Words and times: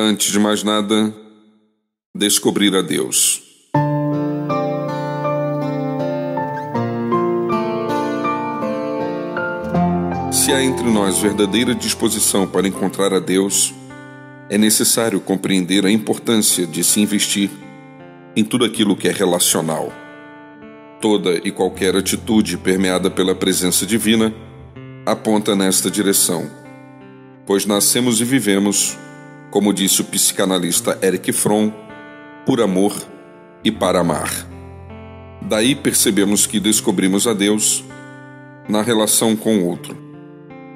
Antes 0.00 0.30
de 0.30 0.38
mais 0.38 0.62
nada, 0.62 1.12
descobrir 2.14 2.72
a 2.76 2.82
Deus. 2.82 3.42
Se 10.30 10.52
há 10.52 10.62
entre 10.62 10.88
nós 10.88 11.18
verdadeira 11.18 11.74
disposição 11.74 12.46
para 12.46 12.68
encontrar 12.68 13.12
a 13.12 13.18
Deus, 13.18 13.74
é 14.48 14.56
necessário 14.56 15.18
compreender 15.18 15.84
a 15.84 15.90
importância 15.90 16.64
de 16.64 16.84
se 16.84 17.00
investir 17.00 17.50
em 18.36 18.44
tudo 18.44 18.64
aquilo 18.64 18.94
que 18.94 19.08
é 19.08 19.12
relacional. 19.12 19.92
Toda 21.00 21.40
e 21.42 21.50
qualquer 21.50 21.96
atitude 21.96 22.56
permeada 22.56 23.10
pela 23.10 23.34
presença 23.34 23.84
divina 23.84 24.32
aponta 25.04 25.56
nesta 25.56 25.90
direção, 25.90 26.48
pois 27.44 27.66
nascemos 27.66 28.20
e 28.20 28.24
vivemos 28.24 28.96
como 29.50 29.72
disse 29.72 30.00
o 30.00 30.04
psicanalista 30.04 30.98
Eric 31.02 31.32
Fromm, 31.32 31.70
por 32.44 32.60
amor 32.60 32.94
e 33.64 33.70
para 33.70 34.00
amar. 34.00 34.30
Daí 35.42 35.74
percebemos 35.74 36.46
que 36.46 36.60
descobrimos 36.60 37.26
a 37.26 37.32
Deus 37.32 37.84
na 38.68 38.82
relação 38.82 39.34
com 39.34 39.58
o 39.58 39.66
outro, 39.66 39.96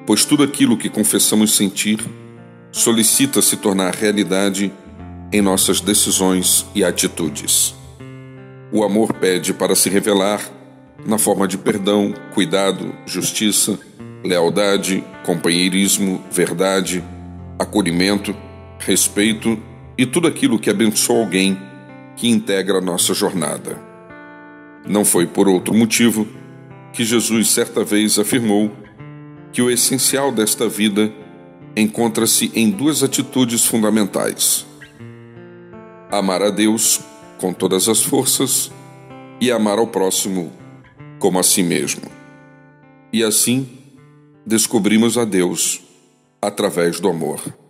pois 0.07 0.25
tudo 0.25 0.43
aquilo 0.43 0.77
que 0.77 0.89
confessamos 0.89 1.55
sentir 1.55 1.99
solicita 2.71 3.43
se 3.43 3.57
tornar 3.57 3.95
realidade 3.95 4.73
em 5.30 5.43
nossas 5.43 5.80
decisões 5.80 6.66
e 6.75 6.83
atitudes. 6.83 7.75
O 8.73 8.83
amor 8.83 9.13
pede 9.13 9.52
para 9.52 9.75
se 9.75 9.91
revelar 9.91 10.41
na 11.07 11.19
forma 11.19 11.47
de 11.47 11.59
perdão, 11.59 12.15
cuidado, 12.33 12.95
justiça, 13.05 13.79
lealdade, 14.25 15.05
companheirismo, 15.25 16.25
verdade, 16.30 17.05
acolhimento 17.59 18.35
respeito 18.85 19.59
e 19.97 20.05
tudo 20.05 20.27
aquilo 20.27 20.59
que 20.59 20.71
abençoa 20.71 21.21
alguém 21.21 21.59
que 22.17 22.29
integra 22.29 22.79
a 22.79 22.81
nossa 22.81 23.15
jornada. 23.15 23.79
Não 24.87 25.05
foi 25.05 25.27
por 25.27 25.49
outro 25.49 25.74
motivo 25.74 26.27
que 26.93 27.05
Jesus 27.05 27.51
certa 27.51 27.85
vez 27.85 28.19
afirmou 28.19 28.71
que 29.52 29.63
o 29.63 29.71
essencial 29.71 30.33
desta 30.33 30.69
vida 30.69 31.13
encontra-se 31.77 32.51
em 32.55 32.71
duas 32.71 33.02
atitudes 33.02 33.65
fundamentais: 33.65 34.66
amar 36.11 36.43
a 36.43 36.51
Deus 36.51 37.01
com 37.39 37.52
todas 37.52 37.89
as 37.89 38.02
forças 38.02 38.71
e 39.41 39.51
amar 39.51 39.79
ao 39.79 39.87
próximo 39.87 40.52
como 41.19 41.39
a 41.39 41.43
si 41.43 41.63
mesmo. 41.63 42.02
E 43.13 43.23
assim 43.23 43.69
descobrimos 44.45 45.17
a 45.17 45.24
Deus 45.24 45.80
através 46.41 46.99
do 46.99 47.09
amor. 47.09 47.62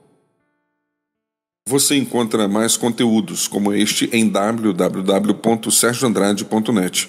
Você 1.67 1.97
encontra 1.97 2.47
mais 2.49 2.77
conteúdos 2.77 3.47
como 3.47 3.73
este 3.73 4.11
em 4.13 4.29
www.sergioandrade.net 4.29 7.09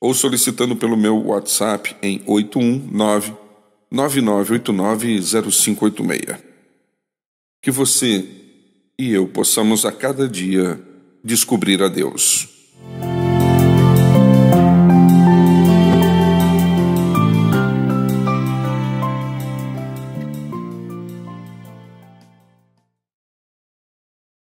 ou 0.00 0.14
solicitando 0.14 0.76
pelo 0.76 0.96
meu 0.96 1.26
WhatsApp 1.26 1.96
em 2.02 2.22
819 2.26 3.40
99890586. 3.92 6.38
Que 7.60 7.70
você 7.70 8.26
e 8.98 9.10
eu 9.10 9.26
possamos 9.26 9.84
a 9.84 9.92
cada 9.92 10.26
dia 10.28 10.80
descobrir 11.24 11.82
a 11.82 11.88
Deus. 11.88 12.59